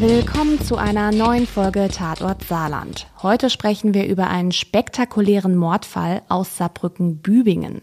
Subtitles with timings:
[0.00, 3.06] Willkommen zu einer neuen Folge Tatort Saarland.
[3.22, 7.82] Heute sprechen wir über einen spektakulären Mordfall aus Saarbrücken-Bübingen.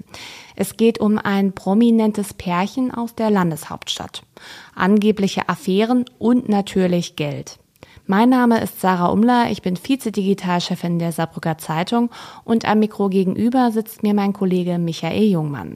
[0.55, 4.23] Es geht um ein prominentes Pärchen aus der Landeshauptstadt.
[4.73, 7.59] Angebliche Affären und natürlich Geld.
[8.07, 12.09] Mein Name ist Sarah Umler, ich bin Vize-Digitalchefin der Saarbrücker Zeitung
[12.43, 15.75] und am Mikro gegenüber sitzt mir mein Kollege Michael Jungmann.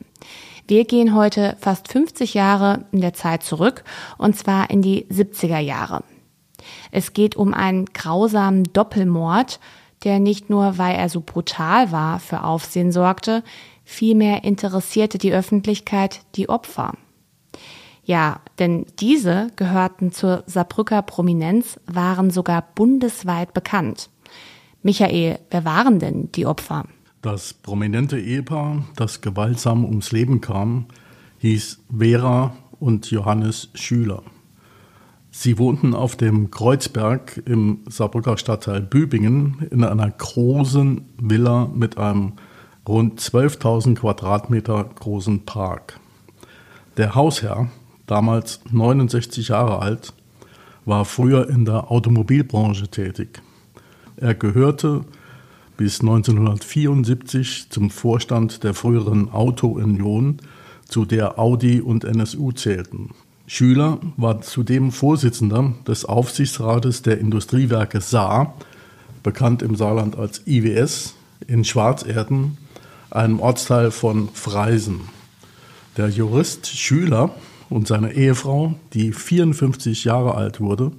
[0.67, 3.83] Wir gehen heute fast 50 Jahre in der Zeit zurück
[4.17, 6.01] und zwar in die 70er Jahre.
[6.91, 9.59] Es geht um einen grausamen Doppelmord,
[10.03, 13.43] der nicht nur, weil er so brutal war, für Aufsehen sorgte,
[13.83, 16.93] vielmehr interessierte die Öffentlichkeit die Opfer.
[18.03, 24.09] Ja, denn diese gehörten zur Saarbrücker Prominenz, waren sogar bundesweit bekannt.
[24.81, 26.85] Michael, wer waren denn die Opfer?
[27.21, 30.87] Das prominente Ehepaar, das gewaltsam ums Leben kam,
[31.37, 34.23] hieß Vera und Johannes Schüler.
[35.43, 42.33] Sie wohnten auf dem Kreuzberg im Saarbrücker Stadtteil Bübingen in einer großen Villa mit einem
[42.87, 45.99] rund 12.000 Quadratmeter großen Park.
[46.97, 47.71] Der Hausherr,
[48.05, 50.13] damals 69 Jahre alt,
[50.85, 53.41] war früher in der Automobilbranche tätig.
[54.17, 55.05] Er gehörte
[55.75, 60.37] bis 1974 zum Vorstand der früheren Auto Union,
[60.85, 63.15] zu der Audi und NSU zählten.
[63.47, 68.55] Schüler war zudem Vorsitzender des Aufsichtsrates der Industriewerke Saar,
[69.23, 71.15] bekannt im Saarland als IWS,
[71.47, 72.57] in Schwarzerden,
[73.09, 75.01] einem Ortsteil von Freisen.
[75.97, 77.31] Der Jurist Schüler
[77.69, 80.91] und seine Ehefrau, die 54 Jahre alt wurde,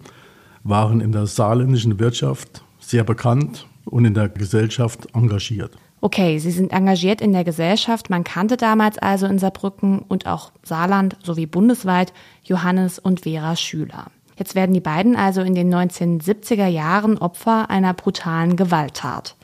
[0.64, 5.72] waren in der saarländischen Wirtschaft sehr bekannt und in der Gesellschaft engagiert.
[6.04, 8.10] Okay, Sie sind engagiert in der Gesellschaft.
[8.10, 14.10] Man kannte damals also in Saarbrücken und auch Saarland sowie bundesweit Johannes und Vera Schüler.
[14.36, 19.36] Jetzt werden die beiden also in den 1970er Jahren Opfer einer brutalen Gewalttat.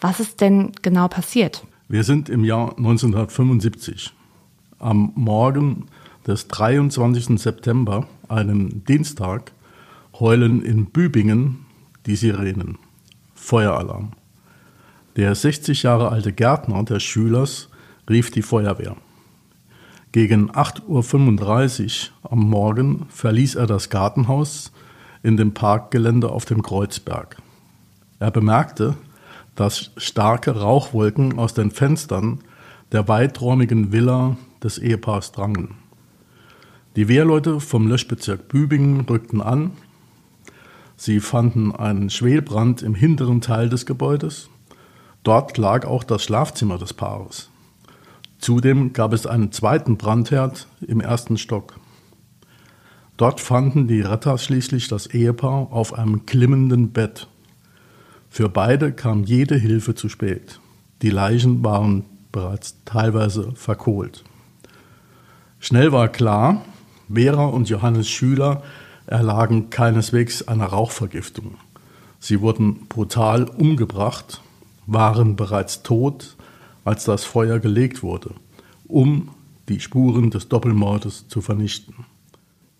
[0.00, 1.66] Was ist denn genau passiert?
[1.88, 4.12] Wir sind im Jahr 1975.
[4.78, 5.86] Am Morgen
[6.24, 7.40] des 23.
[7.40, 9.50] September, einem Dienstag,
[10.20, 11.66] heulen in Bübingen
[12.06, 12.78] die Sirenen.
[13.34, 14.12] Feueralarm.
[15.16, 17.70] Der 60 Jahre alte Gärtner des Schülers
[18.08, 18.96] rief die Feuerwehr.
[20.12, 24.72] Gegen 8.35 Uhr am Morgen verließ er das Gartenhaus
[25.22, 27.38] in dem Parkgelände auf dem Kreuzberg.
[28.18, 28.94] Er bemerkte,
[29.54, 32.40] dass starke Rauchwolken aus den Fenstern
[32.92, 35.76] der weiträumigen Villa des Ehepaars drangen.
[36.94, 39.70] Die Wehrleute vom Löschbezirk Bübingen rückten an.
[40.94, 44.50] Sie fanden einen Schwelbrand im hinteren Teil des Gebäudes
[45.26, 47.50] Dort lag auch das Schlafzimmer des Paares.
[48.38, 51.80] Zudem gab es einen zweiten Brandherd im ersten Stock.
[53.16, 57.26] Dort fanden die Retter schließlich das Ehepaar auf einem klimmenden Bett.
[58.30, 60.60] Für beide kam jede Hilfe zu spät.
[61.02, 64.22] Die Leichen waren bereits teilweise verkohlt.
[65.58, 66.64] Schnell war klar,
[67.12, 68.62] Vera und Johannes Schüler
[69.06, 71.56] erlagen keineswegs einer Rauchvergiftung.
[72.20, 74.40] Sie wurden brutal umgebracht
[74.86, 76.36] waren bereits tot,
[76.84, 78.34] als das Feuer gelegt wurde,
[78.86, 79.30] um
[79.68, 82.06] die Spuren des Doppelmordes zu vernichten.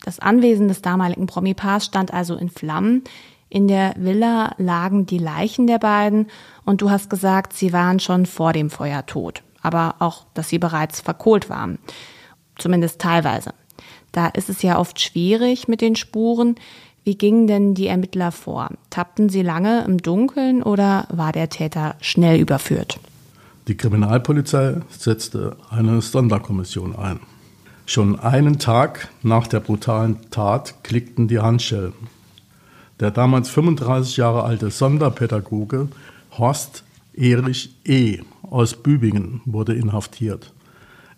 [0.05, 3.03] Das Anwesen des damaligen Promipaars stand also in Flammen.
[3.49, 6.29] In der Villa lagen die Leichen der beiden
[6.65, 10.59] und du hast gesagt, sie waren schon vor dem Feuer tot, aber auch, dass sie
[10.59, 11.79] bereits verkohlt waren.
[12.57, 13.53] Zumindest teilweise.
[14.13, 16.55] Da ist es ja oft schwierig mit den Spuren.
[17.07, 18.69] Wie gingen denn die Ermittler vor?
[18.91, 22.99] Tappten sie lange im Dunkeln oder war der Täter schnell überführt?
[23.69, 27.21] Die Kriminalpolizei setzte eine Sonderkommission ein.
[27.87, 31.93] Schon einen Tag nach der brutalen Tat klickten die Handschellen.
[32.99, 35.87] Der damals 35 Jahre alte Sonderpädagoge
[36.37, 36.83] Horst
[37.15, 38.19] Erich E.
[38.43, 40.53] aus Bübingen wurde inhaftiert.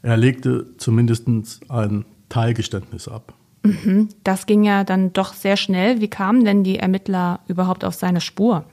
[0.03, 1.29] Er legte zumindest
[1.71, 3.33] ein Teilgeständnis ab.
[3.63, 4.09] Mhm.
[4.25, 6.01] Das ging ja dann doch sehr schnell.
[6.01, 8.65] Wie kamen denn die Ermittler überhaupt auf seine Spur?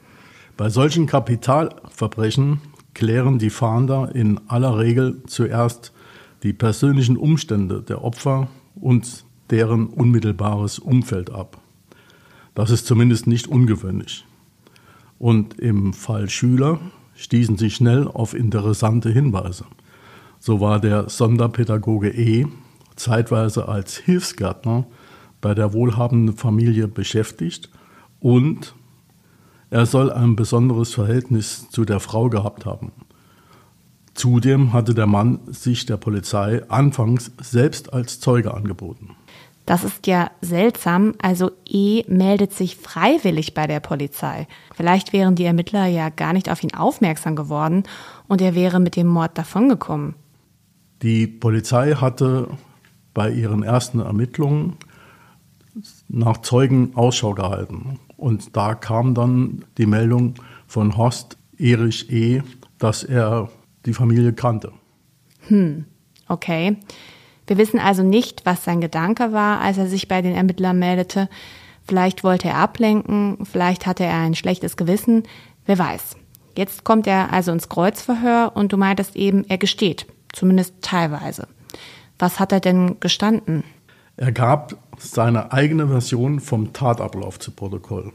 [0.58, 2.62] Bei solchen Kapitalverbrechen
[2.94, 5.92] klären die Fahnder in aller Regel zuerst
[6.44, 8.48] die persönlichen Umstände der Opfer
[8.80, 11.60] und deren unmittelbares Umfeld ab.
[12.54, 14.26] Das ist zumindest nicht ungewöhnlich.
[15.20, 16.80] Und im Fall Schüler
[17.16, 19.66] stießen sie schnell auf interessante Hinweise.
[20.40, 22.48] So war der Sonderpädagoge E
[22.96, 24.86] zeitweise als Hilfsgärtner
[25.42, 27.70] bei der wohlhabenden Familie beschäftigt
[28.20, 28.76] und
[29.70, 32.92] er soll ein besonderes Verhältnis zu der Frau gehabt haben.
[34.14, 39.12] Zudem hatte der Mann sich der Polizei anfangs selbst als Zeuge angeboten.
[39.66, 41.14] Das ist ja seltsam.
[41.22, 44.48] Also E meldet sich freiwillig bei der Polizei.
[44.74, 47.84] Vielleicht wären die Ermittler ja gar nicht auf ihn aufmerksam geworden
[48.28, 50.16] und er wäre mit dem Mord davongekommen.
[51.02, 52.48] Die Polizei hatte
[53.16, 54.76] bei ihren ersten Ermittlungen
[56.08, 58.00] nach Zeugen Ausschau gehalten.
[58.18, 60.36] Und da kam dann die Meldung
[60.68, 62.44] von Horst Erich E.,
[62.78, 63.50] dass er
[63.86, 64.72] die Familie kannte.
[65.48, 65.86] Hm,
[66.28, 66.78] okay.
[67.48, 71.30] Wir wissen also nicht, was sein Gedanke war, als er sich bei den Ermittlern meldete.
[71.88, 75.24] Vielleicht wollte er ablenken, vielleicht hatte er ein schlechtes Gewissen,
[75.66, 76.18] wer weiß.
[76.58, 81.48] Jetzt kommt er also ins Kreuzverhör und du meintest eben, er gesteht, zumindest teilweise.
[82.20, 83.64] Was hat er denn gestanden?
[84.18, 88.12] Er gab seine eigene Version vom Tatablauf zu Protokoll.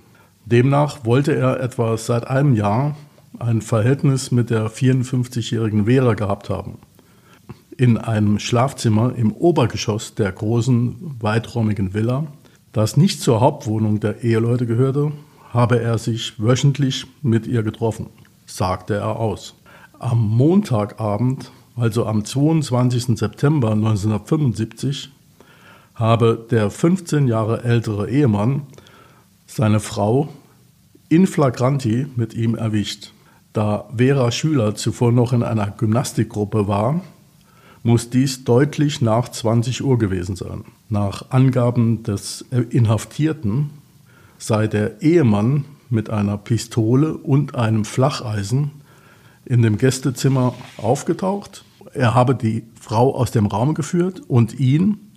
[0.46, 2.96] Demnach wollte er etwa seit einem Jahr
[3.38, 6.78] ein Verhältnis mit der 54-jährigen Vera gehabt haben
[7.80, 12.26] in einem Schlafzimmer im Obergeschoss der großen, weiträumigen Villa,
[12.72, 15.12] das nicht zur Hauptwohnung der Eheleute gehörte,
[15.54, 18.10] habe er sich wöchentlich mit ihr getroffen,
[18.44, 19.54] sagte er aus.
[19.98, 23.18] Am Montagabend, also am 22.
[23.18, 25.10] September 1975,
[25.94, 28.62] habe der 15 Jahre ältere Ehemann
[29.46, 30.28] seine Frau
[31.08, 33.12] in flagranti mit ihm erwischt.
[33.52, 37.00] Da Vera Schüler zuvor noch in einer Gymnastikgruppe war,
[37.82, 40.64] muss dies deutlich nach 20 Uhr gewesen sein.
[40.88, 43.70] Nach Angaben des Inhaftierten
[44.38, 48.70] sei der Ehemann mit einer Pistole und einem Flacheisen
[49.50, 51.64] in dem Gästezimmer aufgetaucht.
[51.92, 55.10] Er habe die Frau aus dem Raum geführt und ihn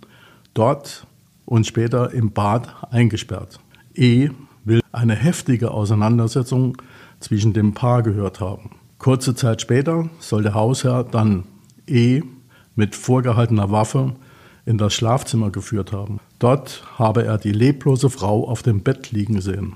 [0.56, 1.06] dort
[1.45, 3.59] und später im Bad eingesperrt.
[3.94, 4.31] E
[4.65, 6.77] will eine heftige Auseinandersetzung
[7.19, 8.71] zwischen dem Paar gehört haben.
[8.97, 11.44] Kurze Zeit später soll der Hausherr dann
[11.86, 12.24] E
[12.75, 14.15] mit vorgehaltener Waffe
[14.65, 16.19] in das Schlafzimmer geführt haben.
[16.39, 19.75] Dort habe er die leblose Frau auf dem Bett liegen sehen.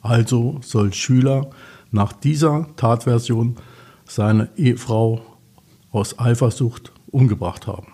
[0.00, 1.50] Also soll Schüler
[1.90, 3.56] nach dieser Tatversion
[4.04, 5.22] seine Ehefrau
[5.90, 7.88] aus Eifersucht umgebracht haben.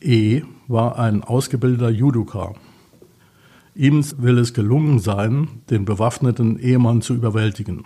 [0.00, 2.54] E war ein ausgebildeter Judoka.
[3.74, 7.84] Ihm will es gelungen sein, den bewaffneten Ehemann zu überwältigen.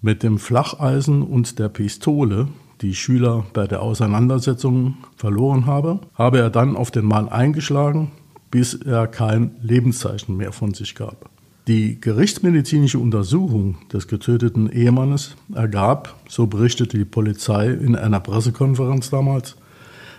[0.00, 2.48] Mit dem Flacheisen und der Pistole
[2.80, 8.12] die Schüler bei der Auseinandersetzung verloren habe, habe er dann auf den Mann eingeschlagen,
[8.50, 11.30] bis er kein Lebenszeichen mehr von sich gab.
[11.66, 19.56] Die gerichtsmedizinische Untersuchung des getöteten Ehemannes ergab, so berichtete die Polizei in einer Pressekonferenz damals,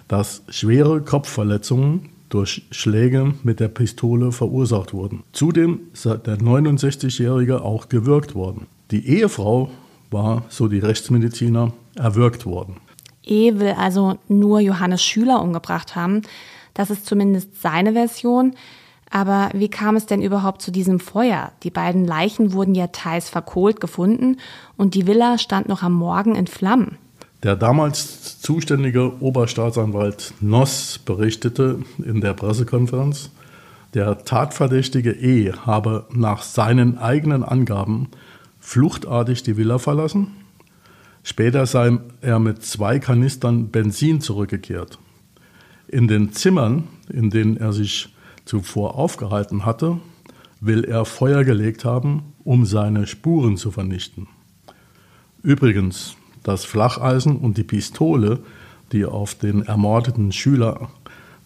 [0.08, 5.24] dass schwere Kopfverletzungen durch Schläge mit der Pistole verursacht wurden.
[5.34, 8.66] Zudem sei der 69-Jährige auch gewürgt worden.
[8.90, 9.70] Die Ehefrau
[10.10, 12.78] war, so die Rechtsmediziner, erwürgt worden.
[13.24, 16.24] E will also nur Johannes Schüler umgebracht haben.
[16.74, 18.56] Das ist zumindest seine Version.
[19.10, 21.52] Aber wie kam es denn überhaupt zu diesem Feuer?
[21.64, 24.38] Die beiden Leichen wurden ja teils verkohlt gefunden
[24.78, 26.98] und die Villa stand noch am Morgen in Flammen.
[27.44, 33.30] Der damals zuständige Oberstaatsanwalt Noss berichtete in der Pressekonferenz,
[33.94, 38.10] der Tatverdächtige E habe nach seinen eigenen Angaben
[38.60, 40.32] fluchtartig die Villa verlassen
[41.28, 45.00] Später sei er mit zwei Kanistern Benzin zurückgekehrt.
[45.88, 48.15] In den Zimmern, in denen er sich
[48.46, 50.00] zuvor aufgehalten hatte,
[50.62, 54.28] will er Feuer gelegt haben, um seine Spuren zu vernichten.
[55.44, 58.40] Übrigens, das Flacheisen und die Pistole,
[58.92, 60.90] die auf den ermordeten Schüler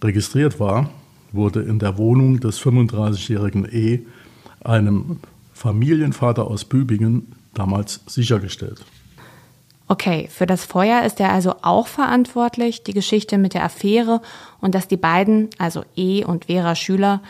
[0.04, 0.90] registriert war,
[1.32, 4.06] wurde in der Wohnung des 35-jährigen E,
[4.62, 5.18] einem
[5.54, 8.86] Familienvater aus Bübingen, damals sichergestellt.
[9.92, 14.22] Okay, für das Feuer ist er also auch verantwortlich, die Geschichte mit der Affäre
[14.62, 17.24] und dass die beiden, also E und Vera Schüler,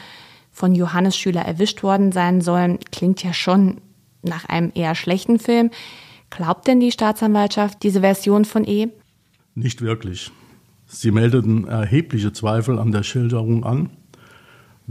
[0.51, 3.79] von Johannes Schüler erwischt worden sein sollen, klingt ja schon
[4.23, 5.71] nach einem eher schlechten Film.
[6.31, 8.89] Glaubt denn die Staatsanwaltschaft diese Version von E?
[9.55, 10.29] Nicht wirklich.
[10.85, 13.89] Sie meldeten erhebliche Zweifel an der Schilderung an.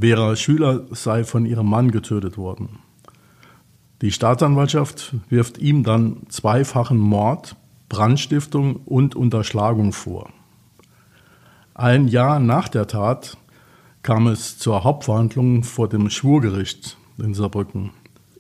[0.01, 2.79] Vera Schüler sei von ihrem Mann getötet worden.
[4.01, 7.57] Die Staatsanwaltschaft wirft ihm dann zweifachen Mord,
[7.89, 10.31] Brandstiftung und Unterschlagung vor.
[11.75, 13.37] Ein Jahr nach der Tat
[14.03, 17.91] kam es zur Hauptverhandlung vor dem Schwurgericht in Saarbrücken.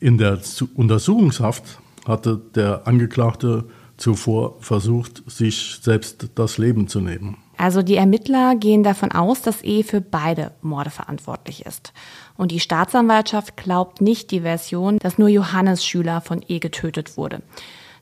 [0.01, 0.41] In der
[0.75, 3.65] Untersuchungshaft hatte der Angeklagte
[3.97, 7.37] zuvor versucht, sich selbst das Leben zu nehmen.
[7.57, 11.93] Also die Ermittler gehen davon aus, dass E für beide Morde verantwortlich ist.
[12.37, 17.43] Und die Staatsanwaltschaft glaubt nicht die Version, dass nur Johannes Schüler von E getötet wurde.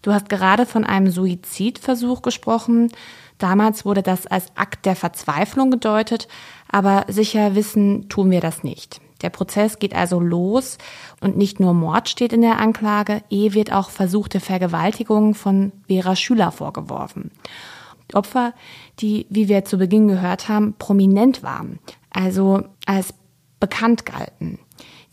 [0.02, 2.90] Du hast gerade von einem Suizidversuch gesprochen.
[3.38, 6.28] Damals wurde das als Akt der Verzweiflung gedeutet,
[6.70, 9.00] aber sicher wissen tun wir das nicht.
[9.22, 10.78] Der Prozess geht also los
[11.20, 16.16] und nicht nur Mord steht in der Anklage, eh wird auch versuchte Vergewaltigung von Vera
[16.16, 17.30] Schüler vorgeworfen.
[18.12, 18.52] Opfer,
[19.00, 21.78] die, wie wir zu Beginn gehört haben, prominent waren,
[22.10, 23.14] also als
[23.58, 24.58] bekannt galten.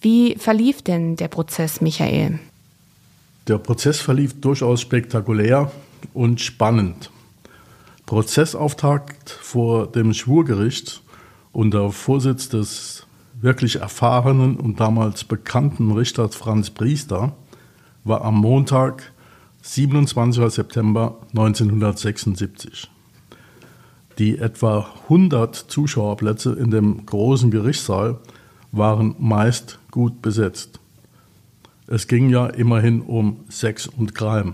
[0.02, 2.40] Wie verlief denn der Prozess, Michael?
[3.48, 5.70] Der Prozess verlief durchaus spektakulär
[6.14, 7.12] und spannend.
[8.06, 11.02] Prozessauftakt vor dem Schwurgericht
[11.52, 13.06] unter Vorsitz des
[13.42, 17.34] wirklich erfahrenen und damals bekannten Richters Franz Priester
[18.06, 19.12] war am Montag,
[19.62, 20.54] 27.
[20.54, 22.90] September 1976.
[24.20, 28.20] Die etwa 100 Zuschauerplätze in dem großen Gerichtssaal
[28.72, 30.80] waren meist gut besetzt.
[31.88, 34.54] Es ging ja immerhin um Sex und Crime.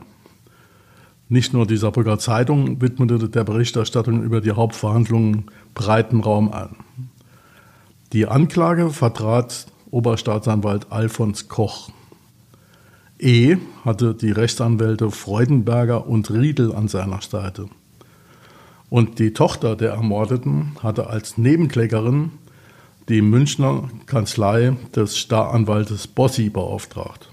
[1.28, 5.46] Nicht nur die Saarbrücker Zeitung widmete der Berichterstattung über die Hauptverhandlungen
[5.76, 6.76] breiten Raum ein.
[8.14, 11.92] Die Anklage vertrat Oberstaatsanwalt Alfons Koch.
[13.20, 17.68] E hatte die Rechtsanwälte Freudenberger und Riedel an seiner Seite.
[18.90, 22.32] Und die Tochter der Ermordeten hatte als Nebenklägerin
[23.10, 27.30] die Münchner Kanzlei des Staranwaltes Bossi beauftragt.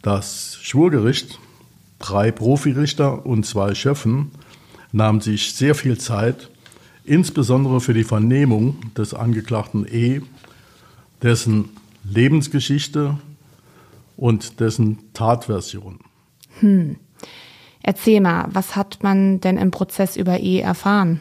[0.00, 1.38] Das Schwurgericht,
[1.98, 4.32] drei Profirichter und zwei Schöffen,
[4.90, 6.50] nahm sich sehr viel Zeit,
[7.04, 10.22] insbesondere für die Vernehmung des Angeklagten E,
[11.22, 11.68] dessen
[12.04, 13.18] Lebensgeschichte
[14.16, 16.00] und dessen Tatversion.
[16.60, 16.96] Hm.
[17.82, 21.20] Erzähl mal, was hat man denn im Prozess über E erfahren?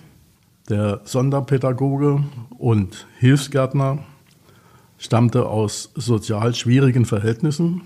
[0.72, 2.24] Der Sonderpädagoge
[2.58, 4.06] und Hilfsgärtner
[4.98, 7.82] stammte aus sozial schwierigen Verhältnissen.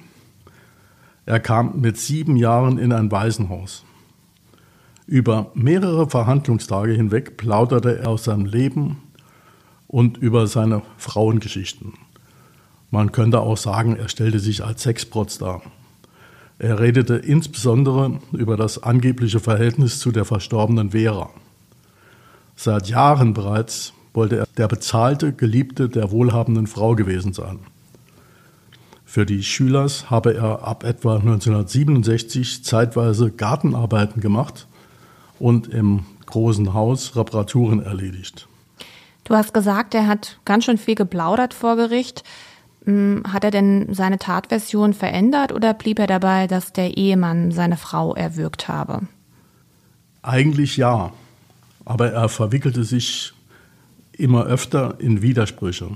[1.25, 3.83] Er kam mit sieben Jahren in ein Waisenhaus.
[5.07, 9.01] Über mehrere Verhandlungstage hinweg plauderte er aus seinem Leben
[9.87, 11.93] und über seine Frauengeschichten.
[12.91, 15.63] Man könnte auch sagen, er stellte sich als Sexprotz dar.
[16.59, 21.31] Er redete insbesondere über das angebliche Verhältnis zu der verstorbenen Vera.
[22.55, 27.59] Seit Jahren bereits wollte er der bezahlte Geliebte der wohlhabenden Frau gewesen sein.
[29.03, 34.67] Für die Schülers habe er ab etwa 1967 zeitweise Gartenarbeiten gemacht
[35.39, 38.47] und im großen Haus Reparaturen erledigt.
[39.25, 42.24] Du hast gesagt, er hat ganz schön viel geplaudert vor Gericht.
[42.85, 47.77] Hm, hat er denn seine Tatversion verändert oder blieb er dabei, dass der Ehemann seine
[47.77, 49.01] Frau erwürgt habe?
[50.21, 51.12] Eigentlich ja,
[51.85, 53.33] aber er verwickelte sich
[54.11, 55.91] immer öfter in Widersprüche.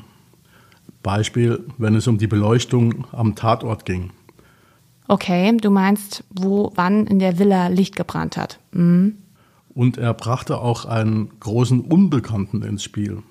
[1.01, 4.11] Beispiel, wenn es um die Beleuchtung am Tatort ging.
[5.07, 8.59] Okay, du meinst, wo wann in der Villa Licht gebrannt hat.
[8.71, 9.17] Mhm.
[9.73, 13.23] Und er brachte auch einen großen Unbekannten ins Spiel.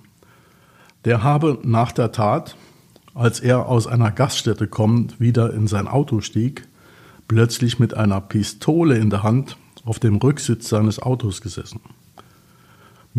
[1.04, 2.56] Der habe nach der Tat,
[3.14, 6.66] als er aus einer Gaststätte kommend wieder in sein Auto stieg,
[7.28, 11.80] plötzlich mit einer Pistole in der Hand auf dem Rücksitz seines Autos gesessen.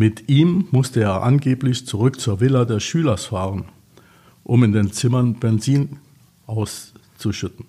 [0.00, 3.66] Mit ihm musste er angeblich zurück zur Villa der Schülers fahren,
[4.44, 5.98] um in den Zimmern Benzin
[6.46, 7.66] auszuschütten.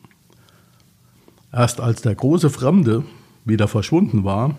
[1.52, 3.04] Erst als der große Fremde
[3.44, 4.58] wieder verschwunden war,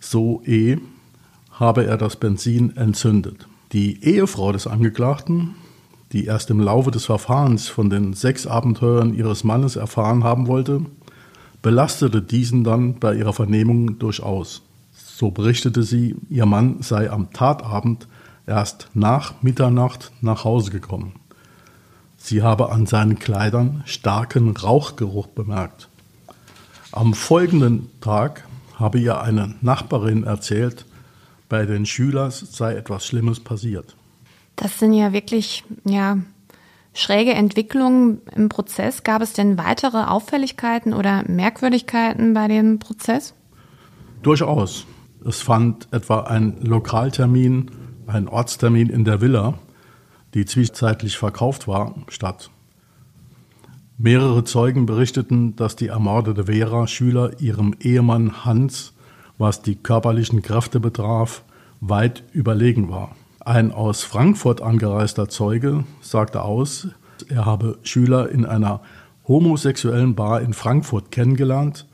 [0.00, 0.78] so E,
[1.50, 3.46] habe er das Benzin entzündet.
[3.72, 5.56] Die Ehefrau des Angeklagten,
[6.12, 10.80] die erst im Laufe des Verfahrens von den sechs Abenteuern ihres Mannes erfahren haben wollte,
[11.60, 14.62] belastete diesen dann bei ihrer Vernehmung durchaus.
[14.94, 18.06] So berichtete sie, ihr Mann sei am Tatabend
[18.46, 21.14] erst nach Mitternacht nach Hause gekommen.
[22.16, 25.88] Sie habe an seinen Kleidern starken Rauchgeruch bemerkt.
[26.92, 28.46] Am folgenden Tag
[28.76, 30.86] habe ihr eine Nachbarin erzählt,
[31.48, 33.94] bei den Schülern sei etwas Schlimmes passiert.
[34.56, 36.18] Das sind ja wirklich, ja,
[36.94, 39.02] schräge Entwicklungen im Prozess.
[39.02, 43.34] Gab es denn weitere Auffälligkeiten oder Merkwürdigkeiten bei dem Prozess?
[44.24, 44.86] Durchaus.
[45.22, 47.70] Es fand etwa ein Lokaltermin,
[48.06, 49.58] ein Ortstermin in der Villa,
[50.32, 52.50] die zwischenzeitlich verkauft war, statt.
[53.98, 58.94] Mehrere Zeugen berichteten, dass die ermordete Vera Schüler ihrem Ehemann Hans,
[59.36, 61.44] was die körperlichen Kräfte betraf,
[61.80, 63.14] weit überlegen war.
[63.40, 66.88] Ein aus Frankfurt angereister Zeuge sagte aus,
[67.28, 68.80] er habe Schüler in einer
[69.28, 71.86] homosexuellen Bar in Frankfurt kennengelernt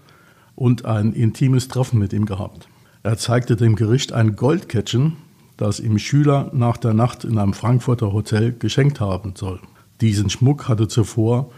[0.61, 2.69] und ein intimes Treffen mit ihm gehabt.
[3.03, 5.17] Er zeigte dem Gericht ein Goldkettchen,
[5.57, 9.59] das ihm Schüler nach der Nacht in einem Frankfurter Hotel geschenkt haben soll.
[10.03, 11.51] Diesen Schmuck hatte zuvor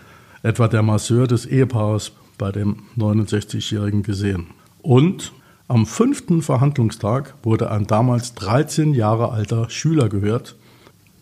[0.44, 4.46] etwa der Masseur des Ehepaares bei dem 69-Jährigen gesehen.
[4.82, 5.32] Und
[5.68, 10.56] Am fünften Verhandlungstag wurde ein damals 13 Jahre alter Schüler gehört.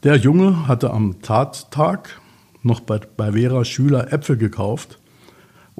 [0.02, 2.20] Der Junge hatte am Tattag
[2.64, 4.98] noch bei, bei Vera Schüler Äpfel gekauft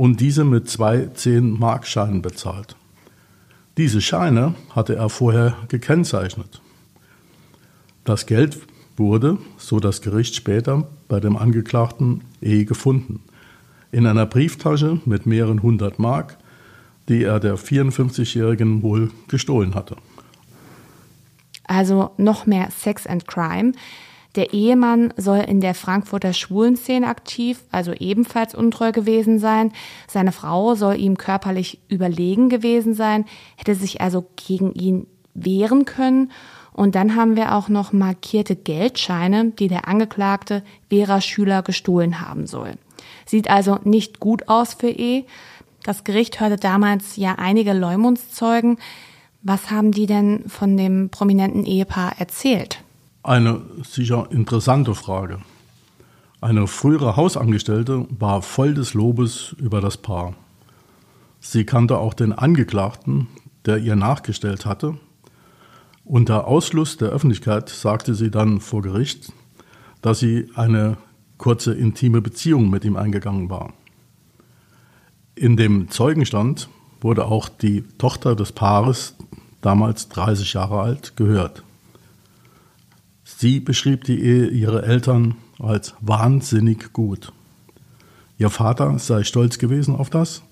[0.01, 2.75] und diese mit zwei 10-Mark-Scheinen bezahlt.
[3.77, 6.63] Diese Scheine hatte er vorher gekennzeichnet.
[8.05, 8.59] Das Geld
[8.97, 13.21] wurde, so das Gericht später, bei dem Angeklagten E gefunden.
[13.93, 16.39] In einer Brieftasche mit mehreren hundert Mark
[17.11, 19.97] die er der 54-Jährigen wohl gestohlen hatte.
[21.65, 23.73] Also noch mehr Sex and Crime.
[24.37, 29.73] Der Ehemann soll in der Frankfurter Schwulenszene aktiv, also ebenfalls untreu gewesen sein.
[30.07, 33.25] Seine Frau soll ihm körperlich überlegen gewesen sein,
[33.57, 36.31] hätte sich also gegen ihn wehren können.
[36.73, 42.47] Und dann haben wir auch noch markierte Geldscheine, die der Angeklagte Vera Schüler gestohlen haben
[42.47, 42.75] soll.
[43.27, 45.25] Sieht also nicht gut aus für E.
[45.83, 48.79] Das Gericht hörte damals ja einige Leumundszeugen.
[49.43, 52.83] Was haben die denn von dem prominenten Ehepaar erzählt?
[53.23, 55.41] Eine sicher interessante Frage.
[56.41, 60.35] Eine frühere Hausangestellte war voll des Lobes über das Paar.
[61.39, 63.29] Sie kannte auch den Angeklagten,
[63.67, 64.97] der ihr nachgestellt hatte.
[66.03, 69.31] Unter Ausschluss der Öffentlichkeit sagte sie dann vor Gericht,
[70.01, 70.97] dass sie eine
[71.37, 73.75] kurze intime Beziehung mit ihm eingegangen war.
[75.35, 76.71] In dem Zeugenstand
[77.03, 79.15] wurde auch die Tochter des Paares,
[79.61, 81.65] damals 30 Jahre alt, gehört.
[83.39, 87.33] Sie beschrieb die Ehe ihrer Eltern als wahnsinnig gut.
[88.39, 90.43] Ihr Vater sei stolz gewesen auf das,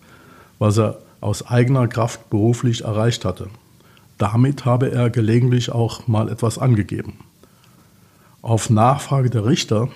[0.59, 3.49] was er aus eigener Kraft beruflich erreicht hatte.
[4.17, 7.15] Damit habe er gelegentlich auch mal etwas angegeben.
[8.43, 9.89] Auf Nachfrage der Richter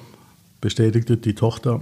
[0.61, 1.81] bestätigte die Tochter,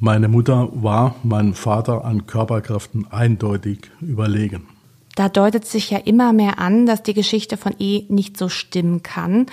[0.00, 4.66] meine Mutter war meinem Vater an Körperkräften eindeutig überlegen.
[5.14, 9.02] Da deutet sich ja immer mehr an, dass die Geschichte von E nicht so stimmen
[9.02, 9.46] kann.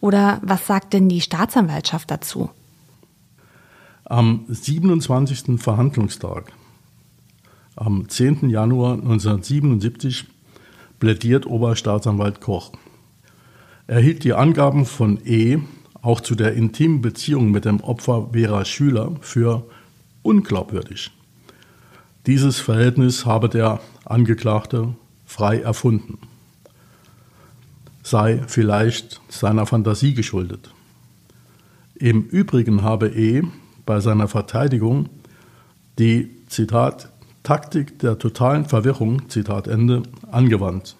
[0.00, 2.50] Oder was sagt denn die Staatsanwaltschaft dazu?
[4.04, 5.58] Am 27.
[5.58, 6.52] Verhandlungstag,
[7.76, 8.50] am 10.
[8.50, 10.26] Januar 1977,
[10.98, 12.72] plädiert Oberstaatsanwalt Koch.
[13.86, 15.58] Er hielt die Angaben von E
[16.02, 19.64] auch zu der intimen Beziehung mit dem Opfer Vera Schüler für
[20.22, 21.10] unglaubwürdig.
[22.26, 24.94] Dieses Verhältnis habe der Angeklagte
[25.34, 26.18] frei erfunden,
[28.04, 30.72] sei vielleicht seiner Fantasie geschuldet.
[31.96, 33.42] Im Übrigen habe E
[33.84, 35.08] bei seiner Verteidigung
[35.98, 37.08] die, Zitat,
[37.42, 40.94] Taktik der totalen Verwirrung, Zitat Ende, angewandt.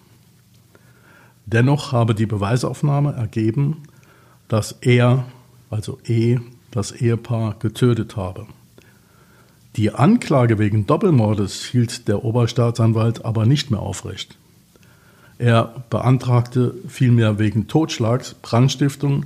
[1.45, 3.83] Dennoch habe die Beweisaufnahme ergeben,
[4.49, 5.25] dass er,
[5.69, 6.39] also E,
[6.71, 8.47] das Ehepaar getötet habe.
[9.75, 14.37] Die Anklage wegen Doppelmordes hielt der Oberstaatsanwalt aber nicht mehr aufrecht.
[15.37, 19.25] Er beantragte vielmehr wegen Totschlags, Brandstiftung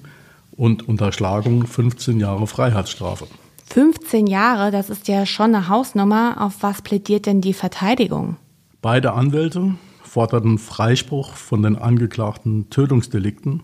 [0.58, 3.28] und Unterschlagung 15 Jahre Freiheitsstrafe.
[3.68, 6.38] 15 Jahre, das ist ja schon eine Hausnummer.
[6.40, 8.38] Auf was plädiert denn die Verteidigung?
[8.82, 13.62] Beide Anwälte forderten Freispruch von den angeklagten Tötungsdelikten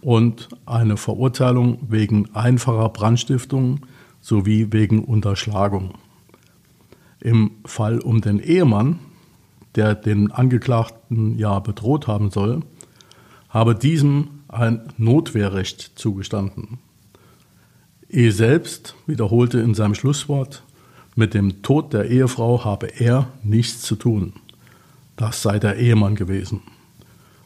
[0.00, 3.80] und eine Verurteilung wegen einfacher Brandstiftung
[4.22, 5.94] sowie wegen Unterschlagung.
[7.20, 8.98] Im Fall um den Ehemann,
[9.74, 12.62] der den Angeklagten ja bedroht haben soll,
[13.50, 16.78] habe diesem ein Notwehrrecht zugestanden.
[18.08, 20.62] E selbst wiederholte in seinem Schlusswort,
[21.14, 24.32] mit dem Tod der Ehefrau habe er nichts zu tun.
[25.16, 26.62] Das sei der Ehemann gewesen.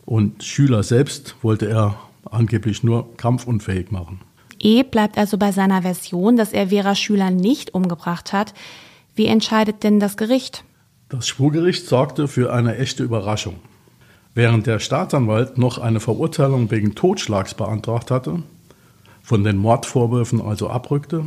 [0.05, 1.99] Und Schüler selbst wollte er
[2.31, 4.21] angeblich nur kampfunfähig machen.
[4.59, 8.55] E bleibt also bei seiner Version, dass er Vera Schüler nicht umgebracht hat.
[9.15, 10.65] Wie entscheidet denn das Gericht?
[11.09, 13.57] Das Schwurgericht sorgte für eine echte Überraschung.
[14.35, 18.43] Während der Staatsanwalt noch eine Verurteilung wegen Totschlags beantragt hatte,
[19.23, 21.25] von den Mordvorwürfen also abrückte,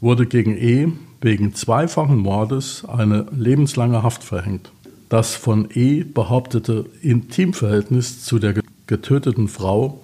[0.00, 4.70] wurde gegen E wegen zweifachen Mordes eine lebenslange Haft verhängt.
[5.08, 8.54] Das von E behauptete Intimverhältnis zu der
[8.86, 10.02] getöteten Frau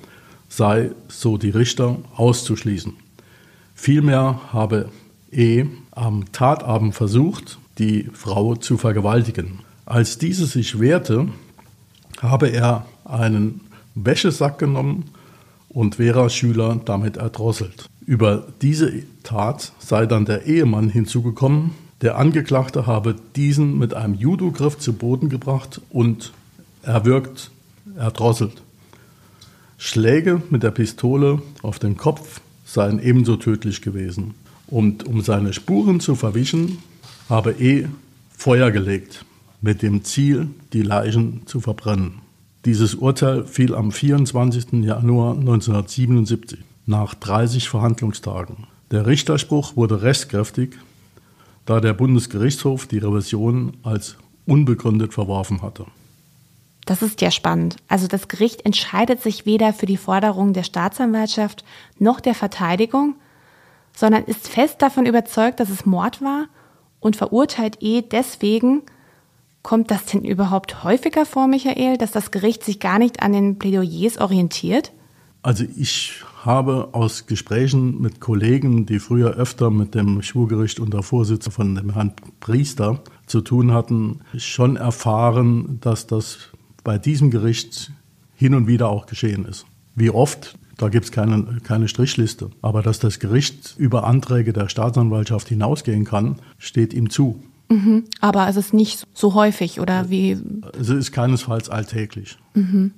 [0.56, 2.94] sei, so die Richter, auszuschließen.
[3.74, 4.90] Vielmehr habe
[5.30, 9.60] E am Tatabend versucht, die Frau zu vergewaltigen.
[9.84, 11.28] Als diese sich wehrte,
[12.20, 13.60] habe er einen
[13.94, 15.10] Wäschesack genommen
[15.68, 17.86] und Vera Schüler damit erdrosselt.
[18.06, 21.72] Über diese Tat sei dann der Ehemann hinzugekommen.
[22.00, 26.32] Der Angeklagte habe diesen mit einem Judogriff zu Boden gebracht und
[26.82, 27.50] erwürgt,
[27.96, 28.63] erdrosselt.
[29.76, 34.34] Schläge mit der Pistole auf den Kopf seien ebenso tödlich gewesen.
[34.66, 36.78] Und um seine Spuren zu verwischen,
[37.28, 37.86] habe E
[38.36, 39.24] Feuer gelegt
[39.60, 42.20] mit dem Ziel, die Leichen zu verbrennen.
[42.64, 44.84] Dieses Urteil fiel am 24.
[44.84, 48.66] Januar 1977 nach 30 Verhandlungstagen.
[48.90, 50.76] Der Richterspruch wurde rechtskräftig,
[51.66, 55.86] da der Bundesgerichtshof die Revision als unbegründet verworfen hatte.
[56.86, 57.76] Das ist ja spannend.
[57.88, 61.64] Also das Gericht entscheidet sich weder für die Forderung der Staatsanwaltschaft
[61.98, 63.16] noch der Verteidigung,
[63.94, 66.46] sondern ist fest davon überzeugt, dass es Mord war
[67.00, 68.82] und verurteilt E deswegen.
[69.62, 73.58] Kommt das denn überhaupt häufiger vor, Michael, dass das Gericht sich gar nicht an den
[73.58, 74.92] Plädoyers orientiert?
[75.42, 81.48] Also ich habe aus Gesprächen mit Kollegen, die früher öfter mit dem Schwurgericht unter Vorsitz
[81.48, 86.50] von dem Herrn Priester zu tun hatten, schon erfahren, dass das
[86.84, 87.90] bei diesem Gericht
[88.36, 89.66] hin und wieder auch geschehen ist.
[89.94, 92.50] Wie oft, da gibt es keine, keine Strichliste.
[92.62, 97.42] Aber dass das Gericht über Anträge der Staatsanwaltschaft hinausgehen kann, steht ihm zu.
[97.68, 98.04] Mhm.
[98.20, 100.38] Aber es ist nicht so häufig, oder wie?
[100.78, 102.38] Es ist keinesfalls alltäglich.
[102.54, 102.92] Mhm.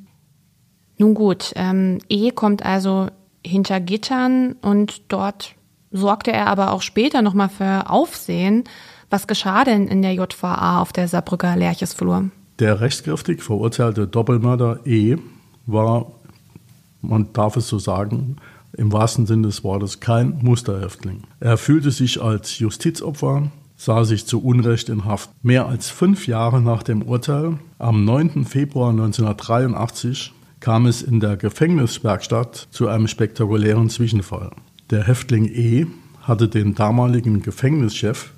[0.98, 3.08] Nun gut, ähm, E kommt also
[3.44, 5.54] hinter Gittern und dort
[5.92, 8.64] sorgte er aber auch später nochmal für Aufsehen.
[9.10, 12.30] Was geschah denn in der JVA auf der Saarbrücker Lerchesflur?
[12.58, 15.16] Der rechtskräftig verurteilte Doppelmörder E
[15.66, 16.12] war,
[17.02, 18.36] man darf es so sagen,
[18.72, 21.22] im wahrsten Sinne des Wortes kein Musterhäftling.
[21.40, 25.30] Er fühlte sich als Justizopfer, sah sich zu Unrecht in Haft.
[25.42, 28.46] Mehr als fünf Jahre nach dem Urteil, am 9.
[28.46, 34.50] Februar 1983, kam es in der Gefängniswerkstatt zu einem spektakulären Zwischenfall.
[34.90, 35.86] Der Häftling E
[36.22, 38.32] hatte den damaligen Gefängnischef,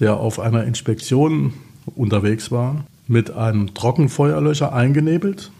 [0.00, 1.54] der auf einer Inspektion
[1.94, 5.50] unterwegs war, mit einem Trockenfeuerlöscher eingenebelt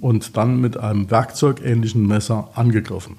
[0.00, 3.16] und dann mit einem werkzeugähnlichen Messer angegriffen.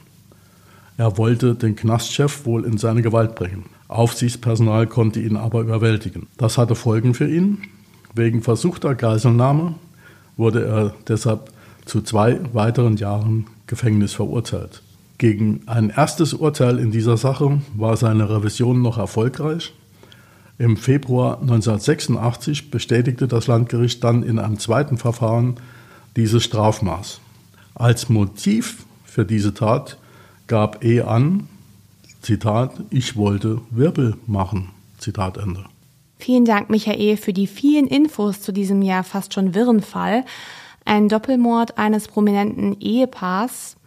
[0.97, 3.65] Er wollte den Knastchef wohl in seine Gewalt bringen.
[3.87, 6.27] Aufsichtspersonal konnte ihn aber überwältigen.
[6.37, 7.59] Das hatte Folgen für ihn.
[8.13, 9.75] Wegen versuchter Geiselnahme
[10.37, 11.51] wurde er deshalb
[11.85, 14.83] zu zwei weiteren Jahren Gefängnis verurteilt.
[15.17, 19.73] Gegen ein erstes Urteil in dieser Sache war seine Revision noch erfolgreich.
[20.59, 25.55] Im Februar 1986 bestätigte das Landgericht dann in einem zweiten Verfahren
[26.17, 27.21] dieses Strafmaß.
[27.75, 29.97] Als Motiv für diese Tat
[30.47, 31.47] gab E an,
[32.21, 34.71] Zitat, ich wollte Wirbel machen.
[34.97, 35.63] Zitat Ende.
[36.17, 40.25] Vielen Dank, Michael, für die vielen Infos zu diesem ja fast schon wirren Fall
[40.83, 43.77] ein Doppelmord eines prominenten Ehepaars,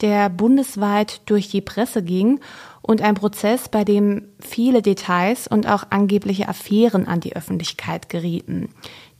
[0.00, 2.40] der bundesweit durch die Presse ging
[2.82, 8.70] und ein Prozess, bei dem viele Details und auch angebliche Affären an die Öffentlichkeit gerieten,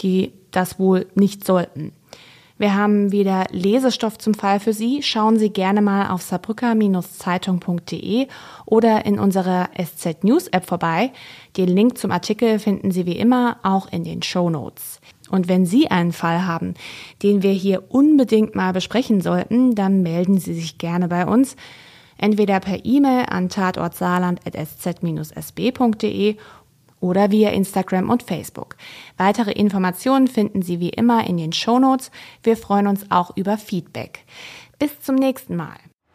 [0.01, 1.93] die das wohl nicht sollten.
[2.61, 5.03] Wir haben wieder Lesestoff zum Fall für Sie.
[5.03, 8.27] Schauen Sie gerne mal auf saarbrücker-zeitung.de
[8.67, 11.11] oder in unserer SZ News App vorbei.
[11.57, 15.01] Den Link zum Artikel finden Sie wie immer auch in den Show Notes.
[15.31, 16.75] Und wenn Sie einen Fall haben,
[17.23, 21.57] den wir hier unbedingt mal besprechen sollten, dann melden Sie sich gerne bei uns.
[22.19, 26.37] Entweder per E-Mail an tatortsaarland.sz-sb.de
[27.01, 28.77] oder via Instagram und Facebook.
[29.17, 32.11] Weitere Informationen finden Sie wie immer in den Shownotes.
[32.43, 34.27] Wir freuen uns auch über Feedback.
[34.79, 35.79] Bis zum nächsten Mal.